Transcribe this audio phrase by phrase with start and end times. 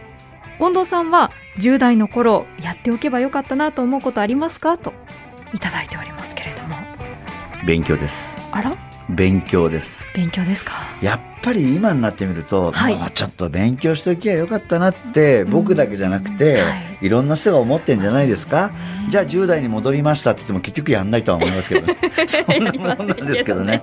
[0.63, 4.93] 近藤さんは10代の頃やっておけばよかったなと思うことありますかと
[5.53, 6.77] いただいておりますけれども。
[7.67, 8.39] 勉強です。
[8.53, 8.77] あら？
[9.11, 10.05] 勉強です。
[10.15, 10.75] 勉強ですか？
[11.03, 18.71] やっぱり今になってみると、はい、もうちょっと勉強しときゃよかったなって僕だけじゃなくて、はい、いろんな人が思ってんじゃないですか、
[19.09, 21.93] じゃあ10代に戻りましたって言っても結局やんないとは思いますけど、
[22.29, 23.83] そんなもんなんですけどね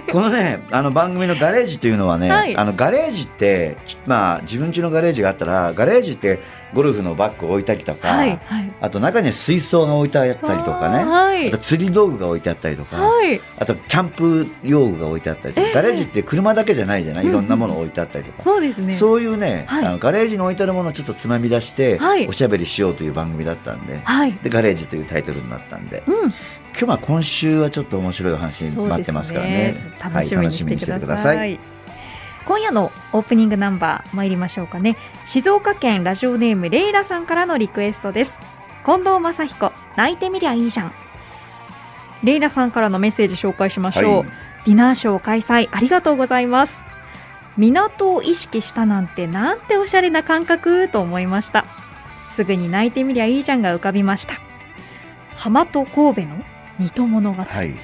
[0.00, 3.76] このねあの番組のガレージというのはね、はい、あのガレージって
[4.06, 6.40] まあ自分家のガレージがあったらガレージって
[6.72, 17.26] ゴルフのバッグを置いたりとか、はいはい、あと中には水槽が置いてあったりとかね、はい、あと釣り道具が置いてあったりとか、はい、あとキャンプ用具が置いてあったりとか、えー、ガレージって車だけじゃないじゃない？
[17.26, 18.92] いろんなもの置いてあったりとか、うん、そうですね。
[18.92, 24.00] そういうね、あのガレージに置いてあるものをちょっとつまみ出して、おしゃべりしようという番組だったんで,、
[24.42, 26.34] でガレージというタイトルになったんで、うん、
[26.72, 31.58] 今日は今週はちょっと面白いお話待ってますからね、ね、楽しみにしててください。
[32.44, 34.96] 今夜のオープニングナンバー参りましょうかね。
[35.26, 38.36] 静岡県ラジオネームレイラさんからのリクエストです。
[38.84, 40.92] 近藤正彦泣いてみりゃいいじゃん。
[42.24, 44.28] レイラさんからのメッセージ紹介しましょう、はい、
[44.66, 46.82] ディナーショー開催ありがとうございます。
[47.56, 51.64] 港を意識したなんてなんておしゃれな感覚と思いました。
[52.34, 54.34] すぐに泣いてみりゃいいじゃんが浮かびました。
[55.36, 56.44] 浜と神戸の
[56.82, 57.74] 二戸物語、はい。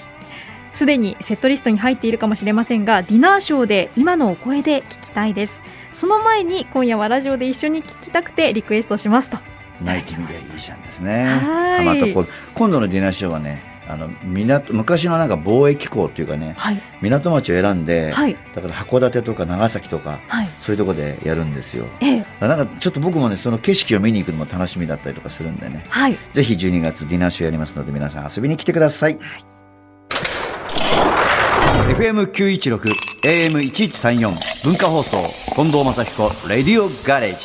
[0.74, 5.60] すでにセットリストに入っているかもしれませんがディナーショーで今のお声で聞きたいです。
[5.92, 9.38] その前に今夜はラジオで一緒に聞きたくてリクエストしますと。
[9.82, 11.24] 泣いてみりゃいいじゃんですね。
[11.24, 12.14] はい。
[12.54, 29.58] 今度のディナーショーはねあの港昔のなんか貿易港っていうかね、はい、港町を選んで、はい、だから函館とか長崎とか、はい、そういうところでやるんですよ、ええ、なんかちょっと僕もねその景色を見に行くのも楽しみだったりとかするんでね、はい、ぜひ12月ディナーショーやりますので皆さん遊びに来てください、はい。
[31.94, 32.78] FM916
[33.22, 35.16] AM1134 文化放送
[35.54, 37.38] 近藤正彦レディオガレージ。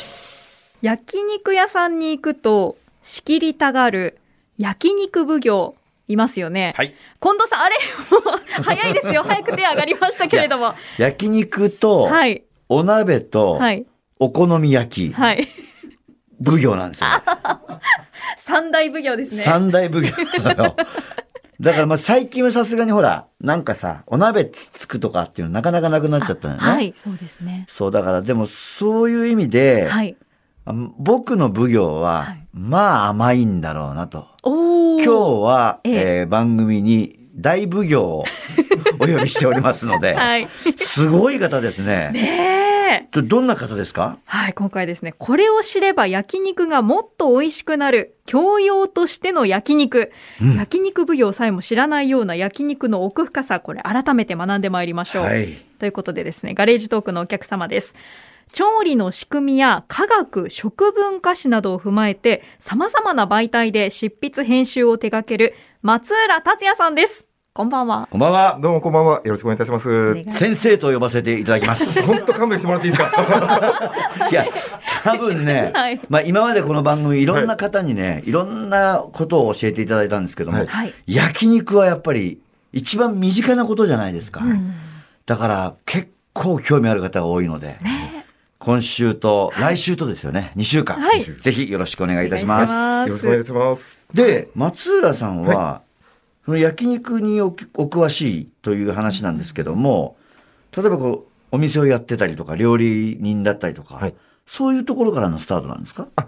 [0.82, 4.18] 焼肉屋さんに行くと仕切りたがる
[4.58, 5.74] 焼肉奉行
[6.08, 6.74] いますよね。
[6.76, 6.94] はい。
[7.20, 7.76] 近藤さん、あれ
[8.10, 9.22] もう、早いですよ。
[9.26, 10.74] 早く手上がりましたけれども。
[10.98, 12.44] 焼肉と、はい。
[12.68, 13.86] お鍋と、はい。
[14.18, 15.14] お好み焼き。
[15.14, 15.48] はい。
[16.44, 17.10] 奉行なんですよ。
[18.38, 19.42] 三大奉行ですね。
[19.42, 20.12] 三大奉行
[21.60, 26.60] だからまあ最近はさすがにほら、なんかさ、お鍋つつくとかっていうのなかなかなくなっちゃったよね。
[26.60, 27.64] はい、そうですね。
[27.68, 30.16] そう、だからでもそういう意味で、はい、
[30.66, 34.28] 僕の奉行は、はい、まあ甘いんだろうなと。
[34.44, 35.10] 今日
[35.42, 38.24] は、ええー、番組に大奉行を
[39.00, 42.10] お呼びしておりますので、はい、すごい方ですね。
[42.12, 42.60] ね
[43.12, 43.20] え。
[43.22, 44.18] どんな方ですか？
[44.24, 50.12] はい、今回ですね、これを知れば焼肉がもっと美味しくなる、教養としての焼肉。
[50.40, 55.24] うん、焼肉奉行さえも知らないような焼肉の奥深さ、これ改めて学んでまいりましょう。
[55.24, 57.94] はい、ということでですね、ガレージトークのお客様です。
[58.52, 67.24] 調理の仕組みや科学、食文化史などを踏まえて、様々な媒体で執筆編集を手掛ける松浦達也さんです。
[67.52, 68.08] こんばんは。
[68.10, 68.58] こんばんは。
[68.60, 69.22] どうもこんばんは。
[69.24, 70.14] よろしくお願いいたします。
[70.36, 72.02] 先生と呼ばせていただきます。
[72.06, 73.10] 本当勘弁してもらっていいですか？
[74.30, 74.44] いや、
[75.04, 82.40] 多分ね、 はい、まあ今までこの番組いろんな方にね、はい、いろんなことを教えていただいたんですけども、はい、焼肉はやっぱり
[82.72, 84.40] 一番身近なことじゃないですか。
[84.44, 84.74] うん、
[85.26, 88.23] だから結構興味ある方が多いので、ね
[88.64, 92.70] 今週と来週とですよね、2週間、はいぜひよろしくお願いいたします。
[92.72, 93.98] お願いしますよろしくお願いします。
[94.14, 95.82] で、松浦さんは、
[96.46, 100.16] その焼肉にお詳しいという話なんですけども、
[100.74, 104.14] 例えばこう、お店をやってたりとか、料理人だったりとか、はい
[104.46, 106.08] そういうところからのスタートなんですか？
[106.16, 106.26] っ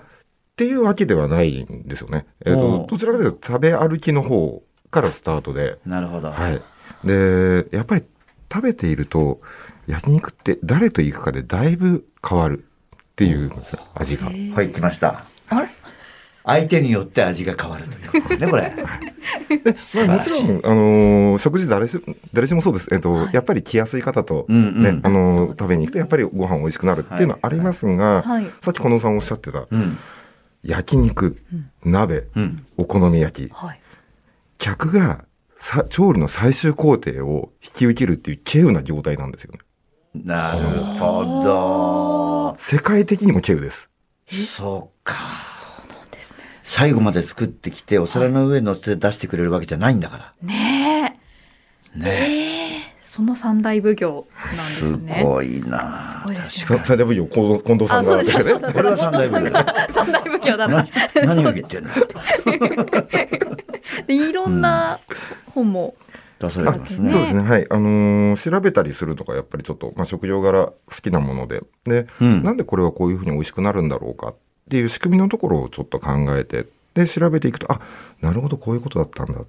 [0.56, 2.27] ていうわけではないんですよね。
[2.44, 6.31] えっ、おうと、どちらかというと食べ歩きの方からスタートで、なるほど。
[6.31, 6.62] はい。
[7.06, 8.03] で、やっぱり
[8.53, 9.41] 食べていると、
[9.87, 14.27] 焼肉って誰と行くかでだいぶ変わるっていうんですよ味が。
[14.27, 15.25] はい、来ました。
[15.49, 15.69] あれ？
[16.49, 18.73] 相手によって味が変わるということですね、これ。
[20.06, 22.00] まあ、もちろん、あのー食事誰し、
[22.33, 22.87] 誰しもそうです。
[22.93, 29.99] えっ、と、やっぱり来やすい方と、うんうんね、あのー食べに行くと、やっぱりご飯美味しくなるっていうのはありますが、はいさっきこのさんおっしゃってた、うん。
[30.62, 31.37] 焼肉、
[31.85, 32.65] 鍋、うん。
[32.77, 33.81] お好み焼き、はい。
[34.59, 35.25] 客が
[35.59, 39.59] さ調理の最終工程を引き受けるっていう稀有な状態なんですよね。
[40.25, 40.59] なる
[40.99, 42.57] ほど。
[42.61, 43.89] 世界的にも稀有です。
[44.47, 45.15] そうか。
[45.91, 46.39] そうですね。
[46.65, 50.33] 最後まで作ってきて、お皿の上に乗せて出してくれるわけじゃないんだから。
[50.43, 51.19] ね
[51.95, 51.99] え。
[51.99, 55.23] ねええその三大奉行なんですすね。
[55.25, 57.27] ごいなすごいですよさ最大奉行、
[57.65, 58.25] 近藤さあ、んがそう。
[58.73, 59.89] これは三大奉行だ。
[59.91, 60.89] 三大奉行だなな。
[61.25, 61.91] 何を言ってんの？
[64.07, 64.99] でいろんな
[65.55, 65.95] 本も。
[66.38, 67.12] 出されてますねね。
[67.12, 67.43] そうですね。
[67.43, 67.67] はい。
[67.71, 70.73] あのー調べたりするとか、やっぱりちょっと、まあ、食用柄好
[71.03, 71.62] きなもので。
[71.85, 74.35] で、うんなんでこれはこういうふうに美味しくなるんだろうかっ
[74.71, 77.81] ていう仕組みのところをちょっと考えて、で、調べていくと、あ、
[78.21, 79.43] なるほど、こういうことだったんだ。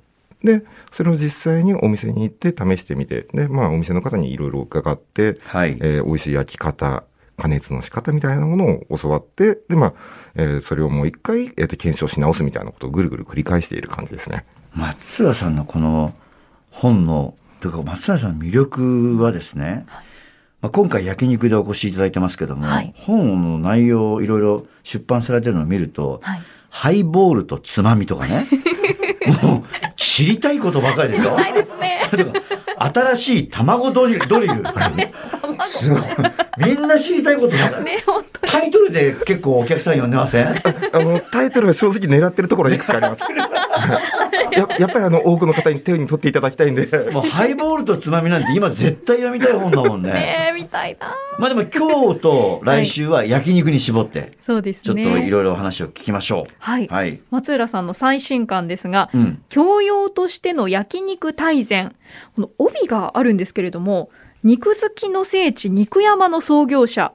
[0.44, 5.78] で、それを実際にお店に行って試してみて、で、まあ、お店の方にいろいろ伺って、はい。
[5.82, 7.04] えー美味しい焼き方、
[7.38, 9.94] 加熱の仕方みたいなものを教わって、で、まあ、
[10.36, 14.46] えーそれをもう一回、えーと、検証し直すみたいなことをぐるぐる繰り返している感じですね。
[14.74, 16.14] 松浦さんのこの
[16.72, 19.86] 本の、というか松浦さんの魅力はですね、
[20.62, 26.42] まあ、今回焼肉でお越しいただいてますけども、はい本の内容をいろいろ出版されてるのを見ると、はい。
[26.70, 28.46] ハイボールとつまみとかね、
[29.42, 29.64] もう
[29.96, 31.36] 知りたいことばかりでしょ？
[31.36, 32.02] ないですね。
[32.78, 34.56] 新しい卵ドリル、ドリル。
[35.66, 36.02] すごい。
[36.58, 37.86] みんな知りたいことばかり。
[37.86, 38.04] ね、
[38.42, 40.48] タイトルで結構お客さん呼んでません？
[40.48, 40.54] あ
[41.00, 43.24] の、タイトルは正直狙ってるところいくつかあります。
[44.52, 46.88] ややっぱりあの、多くの方に手に取っていただきたいんで。
[47.12, 50.12] もうハイボールとつまみなんて今絶対読みたい本だもんね。
[50.12, 51.14] ねえ、みたいな。
[51.38, 54.82] まあでも今日と来週は焼肉に絞って、そうですね。
[54.84, 56.54] ちょっといろいろお話を聞きましょう。
[56.60, 56.88] はい。
[56.88, 57.20] はい。
[57.30, 59.42] 松浦さんの最新刊ですが、うん。
[59.50, 61.96] 教養としての焼肉大全。
[62.36, 64.10] この帯があるんですけれども、
[64.48, 67.12] 肉好きの聖地肉山の創業者、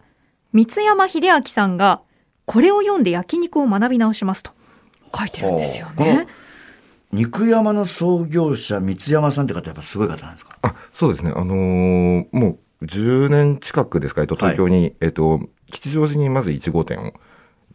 [0.53, 2.03] 三山秀明さんが、
[2.45, 4.51] これを読んで焼肉を学び直しますと
[5.17, 6.27] 書いてるんですよね。
[7.11, 10.59] 肉山の創業者、三山さんって方やっぱすごい方なんですか？
[10.61, 11.33] あ、そうですね。
[11.35, 15.41] あのーもう10年近くですか、えっと、東京に、えっと、
[15.71, 17.15] 吉祥寺にまず1号店を。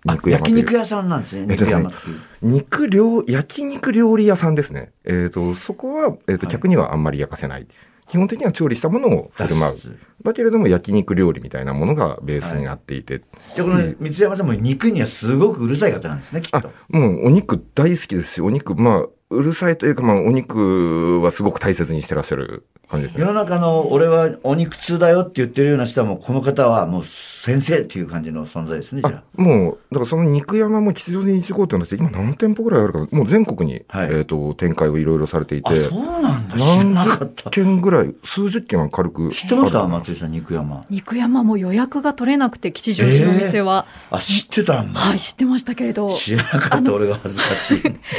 [0.06, 2.20] あ肉焼肉屋さんなんですね、肉山っていう。
[2.44, 4.92] 肉料、焼肉料理屋さんですね。
[5.04, 7.66] えっ、と、そこは、えっ、と、はい客にはあんまり焼かせない。
[8.08, 9.80] 基本的には調理したものを振る舞う
[10.24, 13.22] だけれども、焼肉料理みたいなものがベースになっていて。
[13.54, 23.22] じゃあこの三山さんも肉にはすごくうるさい方なんですね、きっあと。、もうお肉大好きですし、お肉、まあ、うるさいというか、まあ、お肉はすごく大切にしてらっしゃる感じですね。
[23.22, 36.56] 世の中の俺はお肉通だよって言ってるような人はもうこの方はもう先生っていう感じの存在ですね、じゃあもう、だからその肉山も吉祥寺に1号店として、今何店舗ぐらいあるか、もう全国に、はいえっ、と、展開をいろいろされていてそうなんだ。
[36.56, 37.50] 知らなか何十った。
[37.50, 39.30] 件ぐらい、数十件は軽く。
[39.32, 39.86] 知ってました？
[39.88, 40.86] 松井さん、肉山。
[40.90, 45.00] 肉山も予約が取れなくて吉祥寺のお店は、あ、知ってたんだ。
[45.02, 47.76] はい、知ってましたけれど、知らなかった俺が恥ずかし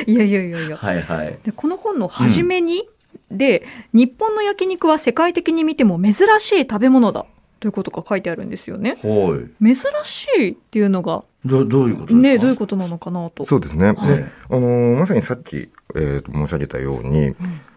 [0.06, 0.12] い。
[0.12, 0.76] いやいやいやいや。
[0.76, 1.38] はいはい。
[1.44, 2.88] でこの本の初めに、
[3.30, 7.26] で日本の焼肉は世界的に見ても珍しい食べ物だ
[7.60, 8.98] ということが書いてあるんですよね。
[9.02, 9.46] ほい。
[9.62, 9.74] 珍
[10.04, 12.20] しいっていうのがどどういうことですか？
[12.20, 13.44] ねどういうことなのかなと。
[13.44, 13.92] そうですね。
[13.92, 17.34] はいで、あのーまさにさっき、えーと申し上げたように、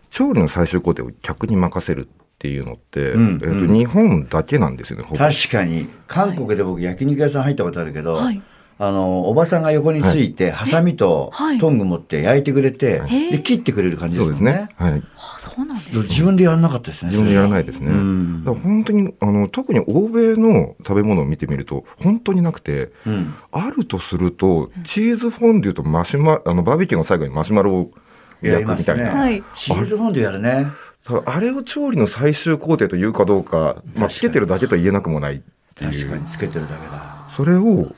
[0.10, 2.10] 調理の最終工程を客に任せるっ
[2.40, 8.42] ていうのって、うんえーとうん日本だけなんですよね、確かに、韓国で僕焼肉屋さん入ったことあるけど、はい
[8.84, 14.54] あの、おばさんが横について、ハサミとはいトング持って焼いてくれて、で、切ってくれる感じでそうすもんね。
[14.54, 14.76] ですね。
[14.76, 15.04] はい。
[15.18, 17.12] あそうなんですね自分でやらなかったですね。
[17.12, 17.92] 自分でやらないですね。
[17.92, 23.36] うんだから本当に、あの、特に欧米の食べ物を見てみると、本当になくて、うん。
[23.52, 27.92] あるとすると、チーズフォンデュとマシュマ、あの、バーベキューの最後にマシュマロを
[28.42, 29.10] 焼くみたいな。
[29.12, 30.66] はいチーズフォンデュやるね。
[31.04, 35.42] そうあれを調理の最終工程というかどうか、まあ、つけてるだけと言えなくもないっ
[35.76, 36.08] ていう。
[36.08, 37.26] 確かにつけてるだけだ。
[37.28, 37.92] それを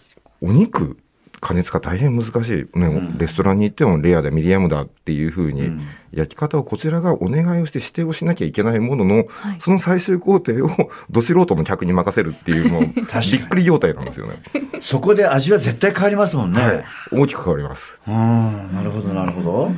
[0.43, 0.97] お肉
[1.39, 5.81] 加熱が大変難しい、ねうんレストランに行ってもレアだ、ミディアムだっていうふうに、うん
[6.13, 14.35] 焼き方をこちらがお願いをして指定をしなきゃいけないものの、はいその最終工程を ど素人の客に任せるっていう、もう、 びっくり状態なんですよね。
[14.79, 16.62] そこで味は絶対変わりますもんね。
[16.62, 16.85] はい。
[17.12, 18.00] 大きく変わります。
[18.07, 19.71] うん、なるほど、なるほど。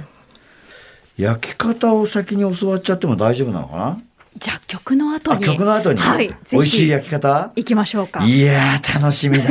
[1.18, 4.00] 焼き方を先に教わっちゃっても大丈夫なのかな？
[4.38, 5.44] じゃあ曲の後あ、に。
[5.44, 6.28] 曲の後に、はい。
[6.28, 7.52] ぜ美味しいひ焼き方？
[7.56, 8.24] 行きましょうか。
[8.26, 9.46] いやー、楽しみだ。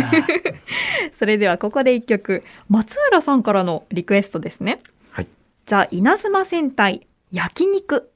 [1.19, 4.81] それではここで一曲、松浦さんからのリクエストですね。
[5.11, 5.29] はい。
[5.67, 8.11] ザ・稲妻戦隊焼肉。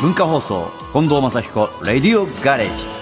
[0.00, 2.93] 文化放送、近藤正彦、レディオガレージ。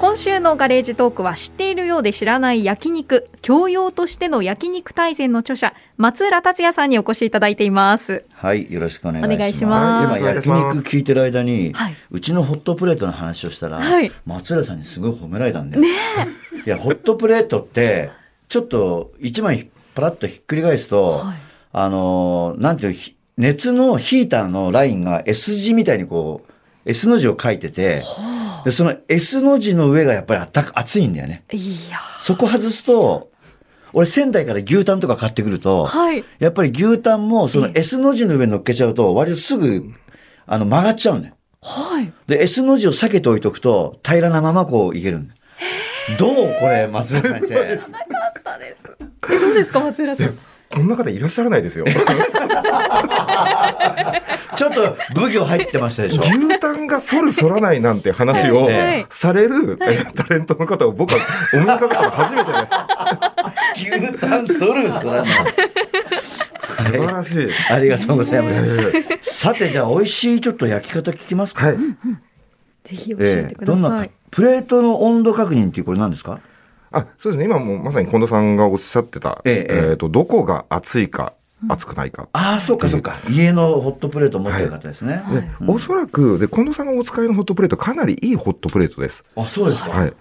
[0.00, 8.24] 今週のガレージトークは知っているようで知らない焼肉、教養としての焼肉大全の著者、松浦達也さんにお越しいただいています。
[8.32, 10.08] はい、よろしくお願いします。
[10.08, 15.84] ます今、焼肉聞いてる間に、はいうちのホットプレートの話をしたら、はい松浦さんにすごい褒められたんだよ。
[15.84, 18.10] いや、ホットプレートって、
[18.48, 21.36] ちょっと一枚パラッとひっくり返すと、はい
[21.72, 26.49] あのーなんていうひ熱のヒーターのラインが S 字みたいにこう、
[26.84, 28.04] S の字を書いてて、
[28.64, 31.44] でその S の字の上がやっぱりあったか、熱いんだよね。
[31.52, 33.30] いやそこ外すと、
[33.92, 36.24] 俺仙台から牛タンとか買ってくると、はい。
[36.38, 39.92] やっぱり牛タンもそのえ S の字の上に乗っけちゃうと、割とすぐ、
[40.46, 41.34] あの、曲がっちゃうんだよ。
[41.62, 42.12] はい。
[42.26, 45.40] で、S の字を避けておいとくと、平らなままこういけるんだよ。
[46.18, 47.76] どうこれ、松浦先生。
[47.76, 47.84] なか
[48.38, 48.96] ったです。
[49.30, 50.38] え、どうですか、松浦さん。
[50.72, 51.84] こんな方いらっしゃらないですよ。
[54.56, 56.22] ちょっと武行入ってましたでしょ。
[56.22, 61.20] 牛タンが反る反らないなんて話をはいされる、えタレントの方を僕は
[61.54, 62.72] お目にかけたの初めてです。
[63.96, 65.28] 牛タンソルそらな。
[66.62, 67.48] 素晴らしい。
[67.70, 68.60] ありがとうございまえす。
[68.60, 71.76] ーさて、じゃあ、美味しいちょっと焼き方聞きますかはい。
[71.76, 76.40] ぜひ教えてくだどんなプレートの温度確認っていうこれ何ですか？
[76.92, 77.44] あ、そうですね。
[77.44, 81.34] 今もうまさに近藤さんがおっしゃってた、えええええっと、どこが熱いか、
[81.68, 82.28] 熱くないか。
[82.32, 83.16] ああ、そうかそうか。
[83.28, 85.22] 家のホットプレート持ってる方ですね。
[85.30, 89.22] で、おそらく、で、近藤さんがお使いのホットプレート、かなりいいホットプレートです。
[89.36, 89.90] あ、そうですか。
[89.90, 90.12] はい。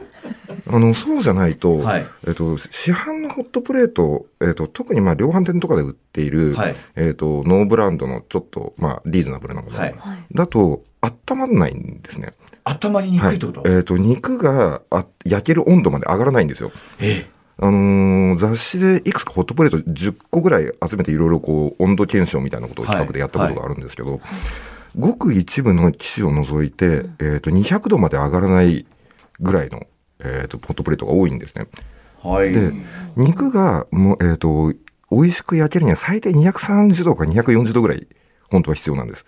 [0.67, 10.25] あの、そうじゃないと、はいえっと、市販のホットプレート、えっと、特にまあ、量販店とかで売っている、はいえっと、ノーブランドのちょっと、まあ、リーズナブルなもの、はいはい。
[10.33, 12.33] だと、温まらないんですね。
[12.63, 16.71] 頭ににくいってこと、はい、えっ、と、肉があ焼ける温度まで上がらないんですよ。
[16.99, 24.21] ええあのー雑誌でいくつかホットプレート10個ぐらい集めていろいろこう、温度検証みたいなことを企画でやったことがあるんですけど、
[24.97, 28.85] ごく一部の機種を除いて、えっ、と、200度まで上がらない
[29.41, 29.87] ぐらいの、
[30.19, 31.67] えっ、と、ホットプレートが多いんですね。
[32.23, 32.53] はい。
[32.53, 32.71] で
[33.17, 34.73] 肉が、もう、えっ、と、
[35.11, 38.07] 美味しく焼けるには最低230度から240度ぐらい、
[38.49, 39.25] 本当は必要なんです。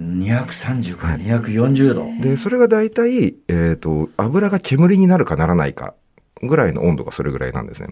[0.00, 2.06] 230から240度。
[2.20, 5.94] で、それが大体、えっ、と、油が煙になるかならないか
[6.42, 7.88] ぐらいの温度がそれぐらいなんですね。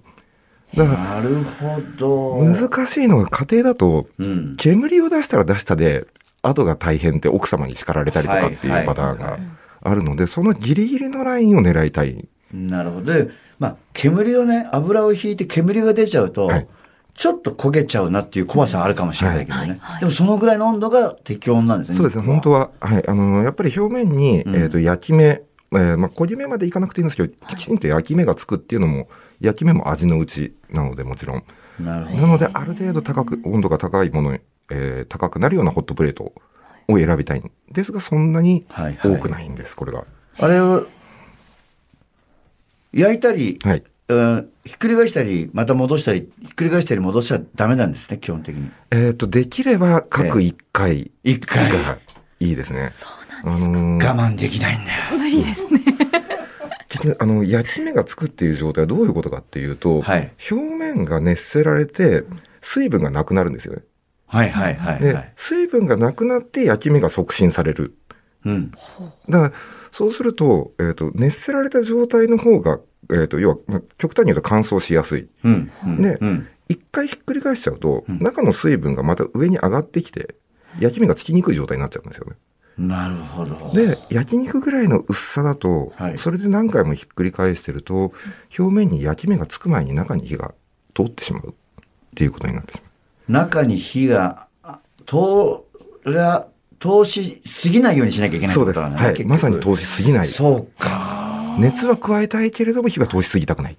[0.76, 2.44] だかなるほど。
[2.44, 4.56] ら、難しいのが家庭だと、うん。
[4.56, 6.06] 煙を出したら出したで、
[6.42, 9.38] 後が大変って奥様に叱られたりとかってはいいうパターンはいが
[9.82, 12.28] あるので、そのギリギリのラインを狙いたい。
[12.52, 13.12] なるほど。
[13.12, 16.68] で、まあ、煙をね、油を引いて煙が出ちゃうと、はい
[17.14, 19.60] ちょっと焦げちゃうなっていう怖さはあるかもしれないけどね。
[19.60, 21.96] はいはいでもそのぐらいの温度が適温なんですね。
[21.96, 22.70] そうですね、肉本当は。
[22.80, 23.08] はい。
[23.08, 25.42] あの、やっぱり表面に、うんえっ、と、焼き目、
[25.72, 29.08] えーまあ、焦げ目までいかなくていいんですけど、きちんと焼き目がつくっていうのも、
[29.40, 31.44] 焼き目も味のうちなので、もちろん。
[31.78, 32.20] なるほど。
[32.22, 34.38] なので、ある程度高く、温度が高いもの、
[34.70, 36.32] えー高くなるようなホットプレート
[36.88, 40.04] を選びたいんですが、そんなにはいはい多くないんです、これが。
[40.38, 40.86] あれを、
[42.92, 43.84] 焼いたり、はい。
[44.08, 48.70] うんひっくり返したり、また戻したり、ひっくり返したり戻しちゃダメなんですね、基本的に。
[48.90, 51.70] えっ、と、できれば各1回一回。
[51.70, 51.98] が
[52.40, 52.92] いいですね。
[52.98, 53.06] そ
[53.44, 55.18] うなんあのー我慢できないんだよ。
[55.18, 55.80] 無理ですね。
[56.88, 62.24] 結局、あの、焼き目がつくっていう状態はどういうことかっていうと、はい表面が熱せられて、
[62.62, 63.82] 水分がなくなるんですよね。
[64.26, 65.32] はいはいはい、で、はい。
[65.36, 67.96] 水分がなくなって焼き目が促進される。
[68.44, 68.70] うん。
[68.70, 69.52] だから、
[69.92, 72.80] そうすると、えっ、と、熱せられた状態の方が、
[73.12, 75.28] えっ、と、要は、まあ極端に言うと乾燥しやすい。
[75.44, 75.72] うん。
[75.84, 76.00] うん。
[76.00, 76.48] ねうん。
[76.68, 80.34] 一回ひっくり返しちゃうと、うん中の水分がまた上に上がってきて、
[80.80, 82.36] 焼き目がつきにくい状態になっちゃうんですよね。
[82.76, 83.72] なるほど。
[83.72, 88.12] で、焼肉ぐらいの薄さだと、はいそれで何回もひっくり返してると、
[88.58, 90.54] 表面に焼き目がつく前に中に火が
[90.94, 91.54] 通ってしまうっ
[92.14, 92.82] ていうことになってし
[93.28, 95.62] ま中に火が、あ通
[96.04, 96.48] ら、
[96.80, 98.48] 通しすぎないようにしなきゃいけう。
[98.48, 98.78] ないそうです。
[98.78, 99.24] はい。
[99.24, 100.26] まさに通しすぎない。
[100.26, 101.23] そうか。
[101.58, 103.76] 熱は加えたいけれども火は通しすぎたくない。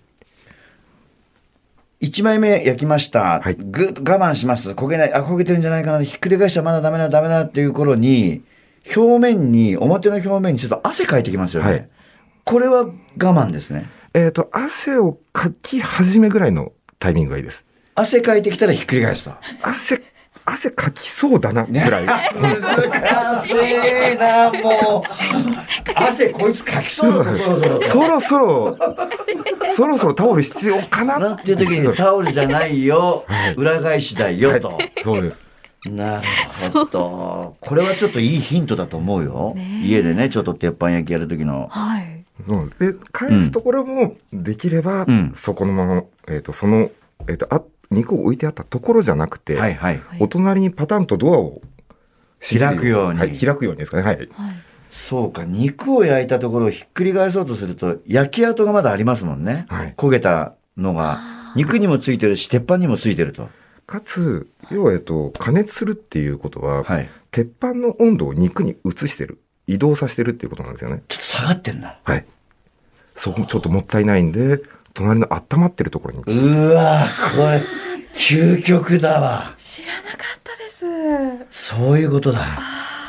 [2.02, 3.40] 1枚目焼きました。
[3.40, 4.72] はいぐ我慢します。
[4.72, 5.14] 焦げない。
[5.14, 6.04] あ、焦げてるんじゃないかな。
[6.04, 8.44] ひっくり返したらまだダメだ、ダメだっていう頃に、
[8.96, 11.70] 表面に、表の表面にちょっと汗かいてきますよね。
[11.70, 11.90] はい
[12.46, 13.90] これは我慢ですね。
[14.14, 17.66] えっ、と、汗をかき始めぐらいのタイミングがいいです。
[17.96, 19.32] 汗かいてきたらひっくり返すと。
[19.64, 20.04] 汗、
[20.46, 22.06] 汗かきそうだな、ぐらい。
[22.06, 25.10] 難しいな、もう。
[25.96, 27.88] 汗こいつかきそうだと、そろそろと。
[27.88, 28.78] そろそろ、
[29.76, 33.26] そろそろタオル必要かななっていう時にタオルじゃないよ、
[33.58, 34.78] 裏返しだよと。
[35.04, 35.46] そうです。
[35.86, 36.28] なる
[36.74, 37.56] ほど。
[37.60, 39.56] これはちょっといいヒントだと思うよ。
[39.84, 41.68] 家でね、ちょっと鉄板焼きやる時の。
[41.70, 42.24] はい。
[42.48, 46.92] そうで、返すところもできれば、うんそこのまま、えっ、と、その、
[47.28, 47.62] えっ、と、あ、
[47.92, 50.02] 肉を置いてあったところじゃなくて、はいはい。
[50.20, 51.62] お隣にパタンとドアを
[52.42, 54.04] 開くようにはい、開くようにですかね。
[54.04, 54.18] はい。
[54.18, 54.30] はい。
[54.92, 59.66] そうか、肉を焼いたところをひっくり返そうとすると、焼き跡がまだありますもんね。
[59.68, 61.20] はい焦げたのが、
[61.56, 63.50] 肉にもついてるし、鉄板にもついてると。
[63.88, 67.10] かつ、要は、えっと、加熱するっていうことは、はい。
[67.32, 69.40] 鉄板の温度を肉に移してる。
[69.68, 71.04] 移動させてるっていうことなんですよね。
[71.08, 72.00] ちょっと下がってんだ。
[72.04, 72.26] はい。
[73.16, 74.62] そこちょっともったいないんで、
[74.96, 76.22] 隣の温まってるところに。
[76.22, 77.02] うーわ
[77.36, 77.62] これ、
[78.16, 79.54] 究極だわ。
[79.58, 81.76] 知らなかったです。
[81.76, 82.40] そういうことだ。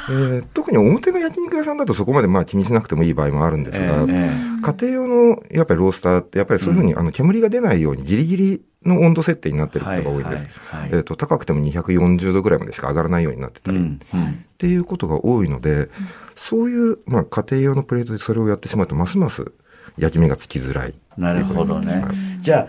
[0.08, 4.30] えー特に表の焼肉屋さんだとそこまでまあ気にしなくてもいい場合もあるんですえが、え
[4.62, 10.46] 家庭用のやっぱりロースターってやっぱりそういうふうに、あの煙が出ないようにギリギリの温度設定になってることが多いんです。
[10.70, 15.88] はいはいえっ、と、高くても240度ぐらいまでしか上がらないようになってたり、っうんうんていうことが多いので、
[16.34, 19.52] そういう、まあ、家庭用のプレートでそれをやってしまうと、ますます
[19.98, 20.94] 焼き目がつきづらい。
[21.16, 22.04] なるほどね。
[22.40, 22.68] じゃ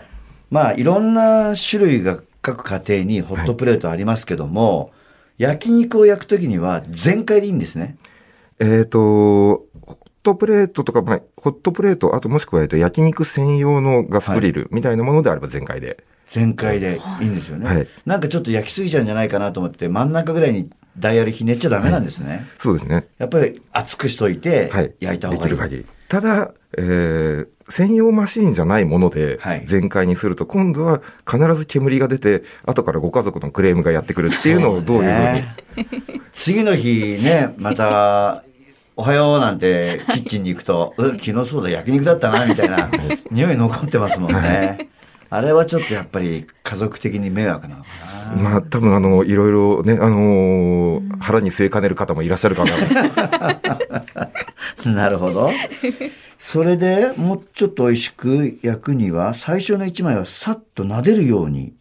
[0.50, 4.92] まあ、いろんな種類が各家庭にホットプレートありますけども、
[5.36, 7.96] 焼肉を焼くときには全開でいいんですね？
[8.58, 16.04] えっ、と、ホットプレートとか、まあ、ホットプレート、あともしくは、えっと、焼肉専用のガスグリルみたいなものであれば全開で。
[16.26, 17.66] 全開でいいんですよね。
[17.66, 22.46] はいなんかちょっと焼きすぎちゃうんじゃないかなと思って、真ん中ぐらいにダイヤルひねっちゃダメなんですね。
[22.58, 23.06] そうですね。
[23.18, 25.50] やっぱり熱くしといてはい。、焼いた方がいい。
[25.50, 25.86] できる限り。
[26.08, 35.12] ただ、えー専用マシーンじゃないものではい全開にすると、今度は必ず煙が出て、後からご家族のクレームがやってくるっていうのをどういう
[35.76, 35.84] ふうに？
[35.84, 38.42] ね次の日ね、また、
[38.96, 42.90] おはようなんてキッチンに行くと、う、昨日そうだ焼肉だったな、みたいな
[43.30, 44.88] 匂い残ってますもんね。
[45.30, 47.88] あれはちょっとやっぱり家族的に迷惑なのか
[48.34, 48.42] な。
[48.50, 52.72] まあ、多分あの、いろいろね、あのー腹に据えかねる方もいらっしゃるかな。
[54.92, 55.50] なるほど。
[56.38, 61.74] それでもうちょっと美味しく焼くには、最初の一枚はさっと撫でるように。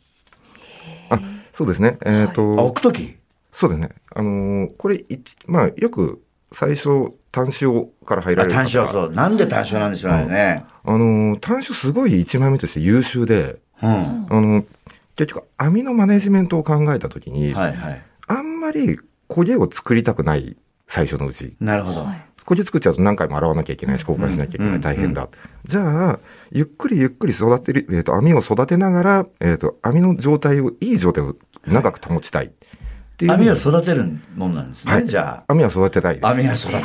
[1.10, 1.20] あ、
[1.54, 1.98] そうですね。
[2.06, 3.16] えっ、と、あ、置くとき
[3.54, 3.90] そうですね。
[4.14, 9.12] あのーこれ、いまあ、よく最初、単塩から入られる方単勝そう。
[9.12, 10.66] なんで単勝なんでしょうね。
[10.84, 14.28] あのー単塩すごい一枚目として優秀で、うん。
[14.30, 14.64] あの
[15.16, 18.02] 結局、網のマネジメントを考えたときに、はいはい。
[18.28, 21.56] あんまり焦げを作りたくない、最初のうち。
[21.60, 22.04] なるほど。
[22.04, 25.28] はい焦げ作っちゃうと何回も洗わなきゃいけないし、交換しなきゃいけない、大変だ。
[25.66, 31.36] じゃあ、ゆっくりゆっくり育てる、えっ、と、網を育てながら、えっ、と、網の状態を、いい状態を
[31.66, 32.54] 長く保ちたい。
[33.18, 33.32] っていう。
[33.32, 36.20] 網を育てるもんなんですね、はいじゃ網は育てたい。
[36.22, 36.84] 網は育てる。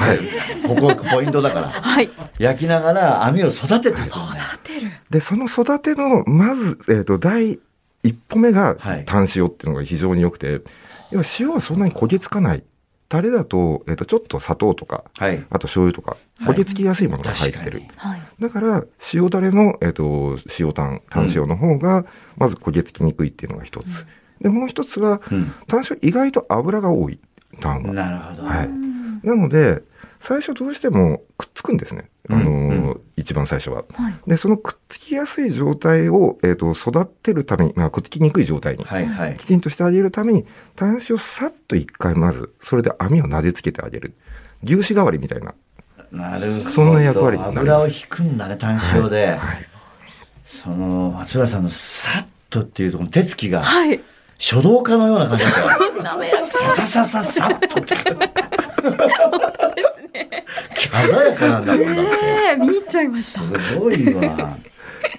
[0.67, 1.69] ここがポイントだから。
[1.69, 2.11] はい。
[2.39, 4.91] 焼きながら網を育ててる。
[5.11, 7.61] で、その育ての、まず、えっ、と、第
[8.03, 10.63] 一歩目がはい、単塩っていうのが非常に良くて、
[11.11, 12.65] 要は塩はそんなに焦げつかない。
[13.11, 15.45] タレだと、えっ、と、ちょっと砂糖とか、はい。
[15.51, 17.83] あと醤油とか、はい焦げつきやすいものが入ってる。
[17.83, 18.23] 確かにはい。
[18.41, 22.05] だから、塩だれの、えっ、と、塩炭、単塩の方が、
[22.37, 24.07] まず焦げつきにくいっていうのが一つ。
[24.43, 25.53] で、もう一つは、うん。
[25.67, 27.19] 単塩意外と油が多い、
[27.61, 27.93] 炭は。
[27.93, 28.49] なるほど。
[28.49, 28.69] はい。
[29.27, 29.83] なので、
[30.21, 32.09] 最初どうしてもくっつくんですね。
[32.31, 33.85] あのーうんう一番最初は。
[33.93, 34.15] はい。
[34.27, 39.35] で、そのくっつきやすい状態を、えっ、と、育てるために、まあ、くっつきにくい状態に、はいはい。
[39.37, 44.15] きちんとしてあげるために、端子をさっと一回まず、それで網をなでつけてあげる。
[44.63, 45.55] 牛脂代わりみたいな。
[46.13, 46.71] なるほど。
[46.71, 49.39] そんな役割になります油を引くんだね、単塩で。
[50.45, 54.01] その、松浦さんのさっとっていうところの手つきが、はい。
[54.43, 56.03] 書道家のような感じだったよ。
[56.03, 56.43] 滑らか。
[56.43, 57.87] さささささっと。
[57.87, 57.97] 鮮
[61.31, 62.11] やかなんだもんだって。
[62.25, 63.61] ええ見入っちゃいました。
[63.61, 64.59] すごいわ。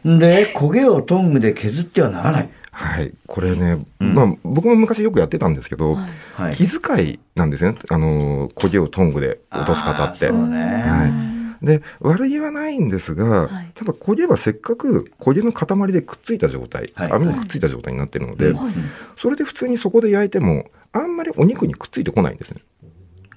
[0.04, 2.50] で、焦げをトングで削ってはならない。
[2.72, 3.14] はい。
[3.26, 6.56] これね、うんまあ、僕も昔よくやってたんですけど、はいはい。
[6.58, 7.78] 気遣いなんですね。
[7.90, 10.28] あのー、焦げをトングで落とす方って。
[10.28, 10.58] そうね。
[10.60, 11.33] はい
[11.64, 18.74] で、悪気はないんですが、はいただ焦げはせっかく焦げの塊でくっついた状態、はい網にくっついた状態になってるので、うん
[19.16, 22.62] それで普通にそこで焼いても、あんまりお肉にくっついてこないんですね。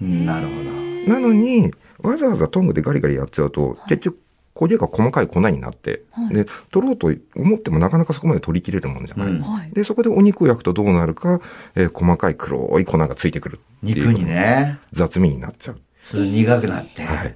[0.03, 1.13] うんなるほど。
[1.13, 4.19] なのに、わざわざトングでガリガリやっちゃうと、結局、
[4.55, 9.29] 焦げが細かい粉になって、はいで、取ろうと思ってもなかなかそこまで取り切れるものじゃない。
[9.29, 9.71] うんはい。
[9.73, 11.41] で、そこでお肉を焼くとどうなるか、
[11.75, 14.79] えー細かい黒い粉がついてくるっていう肉にね。
[14.93, 15.81] 雑味になっちゃう。
[16.19, 17.03] 苦くなって。
[17.05, 17.35] はい。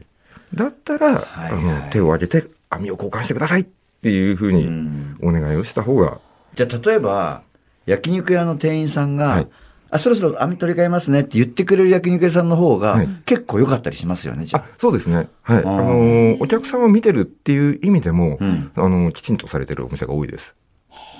[0.54, 3.66] だったら、はいあの、手を挙げて網を交換してくださいっ
[4.02, 6.18] ていうふううにんお願いをした方が、
[6.54, 7.42] じゃあ、例えば、
[7.86, 9.48] 焼肉屋の店員さんが、はい
[9.92, 15.28] あ、そろそろ網取り替えますねって言ってくれる焼肉屋さんの方が、はい結構良かったりしますよね、じゃあ、そうですね。
[15.42, 15.58] はい。
[15.58, 20.54] あーのーお客さんを見てるっていう意味でも、うんあのーきちんとされてるお店が多いです。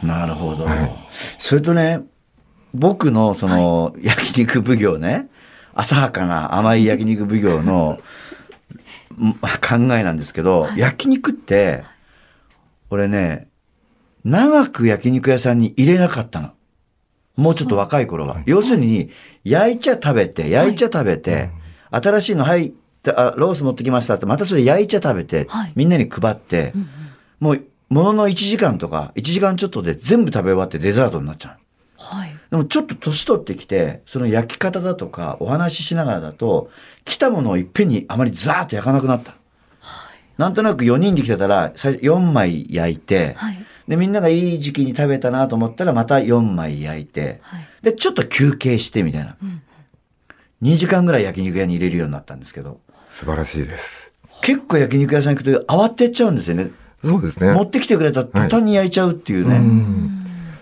[0.03, 0.07] あ。
[0.07, 0.65] なるほど。
[0.65, 2.01] はいそれとね、
[2.73, 5.29] 僕のその、焼肉奉行ね、
[5.75, 7.99] 浅はかな甘い焼肉奉行のん
[9.21, 11.85] 考えなんですけど、焼肉って、
[12.89, 13.49] 俺ね、
[14.25, 16.53] 長く焼肉屋さんに入れなかったの。
[17.37, 18.43] もうちょっと若い頃は。
[18.47, 19.11] 要するに、
[19.45, 21.51] 焼いちゃ食べて、焼いちゃ食べて、
[21.91, 26.73] 新しいの入った、あロース持ってきましたって、またそれ焼いちゃ食べて、はいみんなに配って、
[27.39, 31.59] もう、ものの1時間とか、1時間ちょっとで全部食べ終わってデザートになっちゃう。
[31.97, 32.40] はい。
[32.51, 36.71] でもちょっと年取ってきて、その焼き方だとか、お話ししながらだと、
[37.05, 39.35] 来たものをいっぺんにあまりザーッと焼かなくなった。
[40.37, 43.65] なんとなく4人で来てたら、最初4枚焼いて、はい。
[43.87, 47.69] で、みんながいい時期に食べたなと思ったら、また4枚焼いて、はい。
[47.83, 49.31] で、ちょっと休憩してみたいな。
[49.33, 49.63] ん
[50.63, 54.11] 2時間ぐらい焼肉屋に入れるようになったんですけど、素晴らしいです。
[54.43, 56.71] 結構焼肉屋さん行くと慌てっちゃうんですよね。
[57.05, 57.53] そうですね。
[57.53, 59.59] 持ってきてくれた途端に焼いちゃうっていううね。
[59.59, 60.11] ん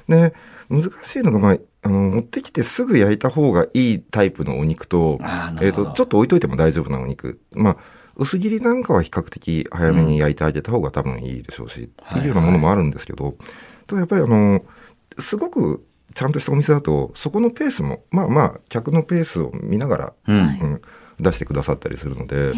[0.08, 0.34] で、
[0.68, 7.40] 難しいのが、まあ、あの、持ってきてすぐ焼いた方がいいタイプのお肉と、えーと、ちょっと置いといても大丈夫なお肉。
[7.52, 7.76] まあ、
[8.16, 13.36] 薄切りなんかは比較的早めに焼いてあげた方が多分いいでしょうし、っていうようなものもあるんですけど、
[13.86, 14.64] ただやっぱりあの、
[15.18, 20.46] すごくちゃんとしたお店だと、そこのペースも、まあまあ、客のペースを見ながら、うん。
[20.46, 20.82] はいうん、
[21.20, 22.52] 出してくださったりするので、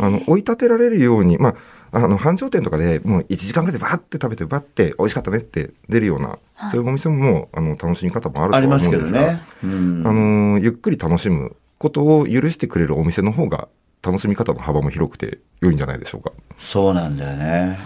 [0.00, 1.54] あの、追い立てられるように、まあ、
[1.94, 9.42] あの、繁盛店とかでもう1時間ぐらいでバーって食べて、バーって美味しかったねって出るような、はいそういうお店ももう、あの、楽しみ方もあるとはありま思うんですすが、けどね。
[9.62, 13.68] うんあの、ゆっくり楽しむことを許してくれるお店の方が、
[14.02, 16.32] 楽しみ方の幅も広くて良いんじゃないでしょうか。
[16.58, 17.78] そうなんだよね。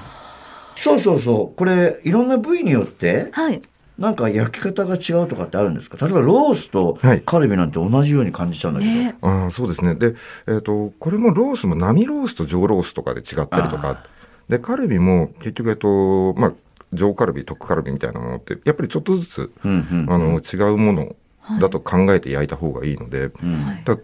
[0.77, 1.57] そうそうそう。
[1.57, 3.63] これ、いろんな部位によって、はい。
[3.99, 5.97] なんか焼き方が違うとかってあるんですか？
[6.07, 8.93] 例えばロースとはいカルビなんて同じように感じちゃうんだけど。
[8.93, 9.97] ねああ、そうですね。
[9.97, 10.15] で、
[10.47, 14.05] えっ、と、これもロースも並ロースと上ロースとかで違ったりとか、
[14.49, 16.53] で、カルビも結局、えっと、まあ、
[16.93, 20.07] 上カルビ、特カルビみたいなものって、やっぱりちょっとずつ、うんうん。
[20.09, 21.17] あの、違うもの
[21.61, 23.97] だと考えて焼いた方がいいので、うんはいだ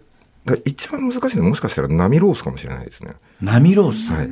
[0.44, 3.14] だ一番難しいのはもしかしたら並ロースかもしれないですね。
[3.40, 4.12] 波ロース？
[4.12, 4.30] はい。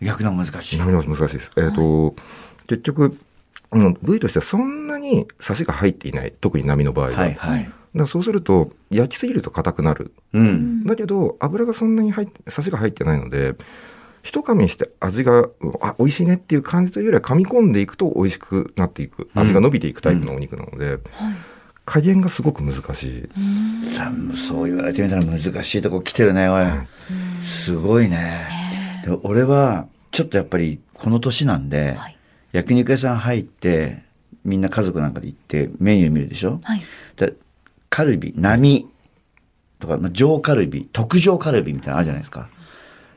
[0.00, 0.78] 焼くのが難しい。
[0.78, 1.50] 並ロース難しいです。
[1.56, 2.14] えっ、と、
[2.66, 3.16] 結局、あの
[3.70, 6.32] 部位としてはそんなにサシが入っていない。
[6.40, 7.16] 特に波の場合は。
[7.16, 7.70] はいだかはい。
[7.94, 10.12] らそうすると、焼きすぎると硬くなる。
[10.34, 10.84] うん。
[10.84, 13.54] だけど、油がそんなに入って、サシが入ってないので、
[14.22, 15.48] 一噛みして味が、
[15.80, 19.30] あ、美味しいねっていう感じというよりは噛み込んでいくと美味しくなっていく。
[19.34, 21.00] 味が伸びていくタイプのお肉なので、はい。
[21.86, 23.24] 加減がすごく難しい。
[23.24, 26.66] うそう言われてみたら難しいとこ来てるね、おい。
[27.44, 28.16] すごいね。
[28.16, 32.15] ねで俺は、ちょっとやっぱりこの年なんで、はい。
[32.52, 34.02] 焼肉屋さん入って、
[34.44, 36.60] みんな家族なんかで行ってメニュー見るでしょ？
[36.62, 36.82] はい。
[37.16, 37.34] で
[37.90, 38.88] カルビ、並
[39.78, 42.48] とか、まあ、上カルビ、特上カルビみたいなのあるじゃないですか。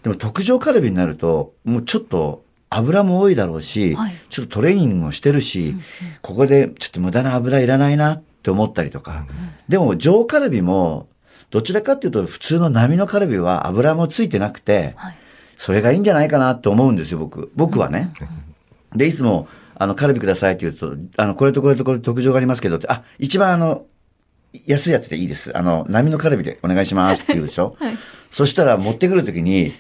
[0.04, 5.76] でも特上カルビになると、もうちょっと油も多いだろうし、はいちょっとトレーニングもしてるし、
[6.22, 9.26] ここでちょっと無駄な油いらないなって思ったりとか。
[9.68, 11.08] でも上カルビも、
[11.50, 15.16] どちらかっていうと普通の波のカルビは油もついてなくて、はい。
[15.58, 17.52] それがいいんじゃないかなって思うんですよ、僕。
[17.56, 18.14] 僕はね。
[18.96, 23.86] で、いつも、あの、カルビくださいって言うと、あの、これとこれとこれ特徴がありますけどって、あ、一番あの、
[24.66, 25.56] 安いやつでいいです。
[25.58, 27.76] あの、波のカルビでお願いしますって言うでしょ？
[27.80, 27.98] はい
[28.32, 29.74] そしたら持ってくるときに、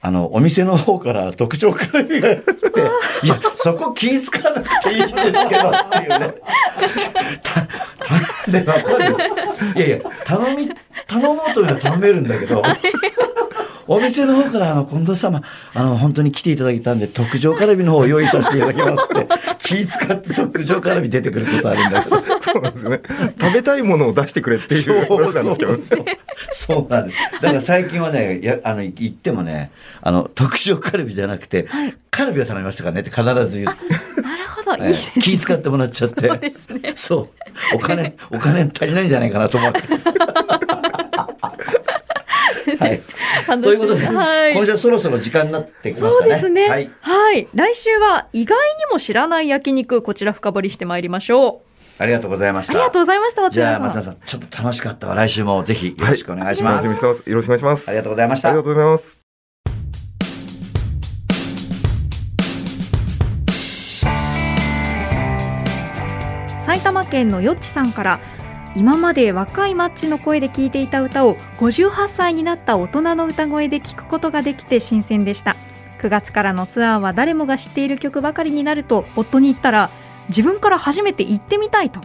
[0.00, 2.42] あの、お店の方から特徴カルビがあって、
[3.24, 5.12] いや、そこ気ぃつかなくていいんです
[5.48, 6.34] けどっていうね。
[7.42, 7.62] た、
[8.44, 9.16] た、で、わかる
[9.76, 10.70] いやいや、頼み、
[11.08, 12.62] 頼もうというのは頼めるんだけど、
[13.88, 19.28] お店の方から、あの、近藤様、あの、本当に来ていただいたんで、特上カルビの方を用意させていただきますって、
[19.62, 22.16] 気遣って特上カルビ出てくることあるんだけど。
[22.42, 23.00] そうなんですね。
[23.40, 25.78] 食べたいものを出してくれっていう話なんですけど。
[25.78, 26.04] そう
[26.52, 27.18] そうなんです。
[27.42, 29.70] だから最近はね、やあの、行ってもね、
[30.02, 31.68] あの、特上カルビじゃなくて、
[32.10, 34.22] カルビを頼みましたからねって必ず言う。
[34.22, 34.84] なるほど。
[34.84, 36.52] いいえ気遣ってもらっちゃって。
[36.94, 37.28] そう
[37.74, 39.80] お金、お金足りないんじゃないかなと思って。
[42.78, 43.02] はい、
[43.62, 46.30] ということで、はい、今週はそろそろ時間になってきましたね。
[46.32, 46.68] そうですね。
[46.68, 47.48] はい、はい。
[47.54, 51.66] 来週は意外にも知らない焼肉、こちら深掘りしてまいりましょう。
[51.98, 52.72] ありがとうございました。
[52.74, 53.50] ありがとうございました。
[53.50, 55.14] じゃあ、松田さん、ちょっと楽しかったわ。
[55.14, 56.86] 来週もぜひよろしくお願いします。
[56.86, 56.96] はい、
[57.30, 57.88] よろしくお願いします。
[57.88, 58.48] ありがとうございました。
[58.48, 59.26] ありがとうございます。
[66.60, 68.20] 埼玉県のよっちさんから
[68.76, 75.56] 今まで若いマッチの声で聞いていた歌を58歳になった大人の歌声で聞くことができて新鮮でした。
[75.98, 79.88] 9月からのツアーは誰もが知っている曲ばかりになると夫に言ったら
[80.28, 82.00] 自分から初めて行ってみたいと。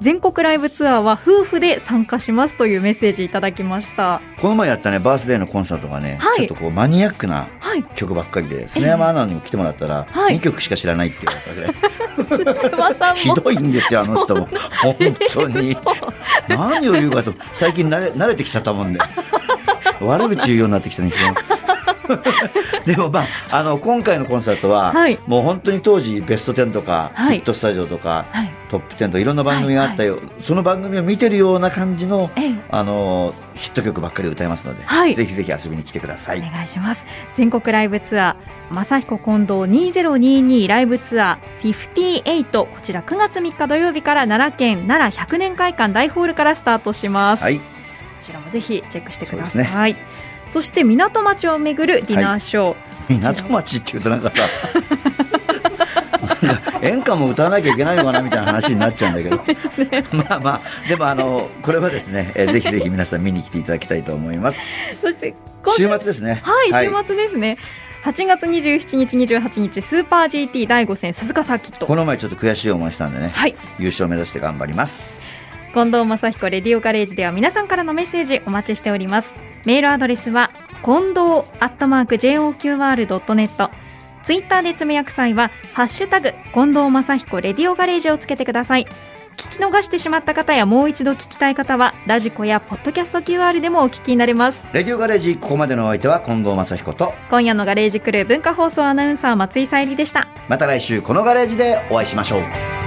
[0.00, 4.20] 全国ライブツアーは夫婦で参加しますというメッセージいただきました。
[4.40, 7.48] この前やったねバースデーのコンサートがね、はい、ちょっとこうマニアックな
[7.94, 11.74] 曲ばっかりで、砂山アナにも来てもらったら、はい、2曲しか知らないって言われたぐらい。
[13.16, 14.48] ひどいんですよあの人も。
[14.82, 14.96] 本
[15.32, 15.76] 当に
[16.56, 19.00] 何を言うかと最近慣れ慣れてきちゃったもんで。
[20.00, 21.12] 悪口言うようになってきたね
[22.84, 32.30] でもまあ、あの、今回のコンサートは、はい、もう本当に当時ベスト10とか、はい、ヒットスタジオとか、はい、トップ10とかいろんな番組があったよ、はいはい、その番組を見てるような感じの、
[32.70, 36.38] あの、ヒット曲ばっかり歌いますので、はい、ぜひぜひ遊びに来てください。
[36.38, 37.04] お願いします。
[37.34, 47.42] 全国ライブツアー、正彦近藤2022ライブツアー58、こちら9月3日土曜日から奈良県奈良100年会館大ホールからスタートします。
[47.42, 47.58] はい。
[47.58, 47.64] こ
[48.22, 49.96] ちらもぜひチェックしてください。
[50.48, 52.74] そして港町をめぐるディナーショー、は
[53.08, 54.42] い、港町っていうとなんかさ
[56.82, 59.36] 演歌も歌わなきゃいけないのかなみたいな話になっちゃうんだけど、
[59.90, 64.60] ね、まあまあでもあのこれはですね、えー、ぜひぜひ皆さん見に来ていただきたいと思います。
[65.00, 65.34] そして
[65.76, 66.40] 週末ですね。
[66.42, 67.58] はい、週末ですね。
[68.04, 71.86] 8月27日、28日スーパー GT 第5戦鈴鹿サーキット。
[71.86, 75.26] この前ちょっと悔しい思いしたんでね、はい、優勝目指して頑張ります。
[75.74, 79.34] 近藤正彦レディオガレージでは皆さんからのメッセージお待ちしております。
[79.66, 80.50] メールアドレスは
[80.82, 83.70] 近藤アットマーク JOQR.net
[84.24, 88.86] ツイッターでつぶやく際はハッシュタグ近藤正彦レディオガレージをつけてください。
[89.36, 94.68] 聞き逃してしまった方やもう一度聞きたい方はラジコやポッドキャスト QR でもお聞きになれます。
[94.74, 100.28] レディオガレージここまでのお相手は近藤正彦と今夜のガレージクルー文化放送アナウンサー松井さゆりでした。
[100.48, 102.79] また来週このガレージでお会いしましょう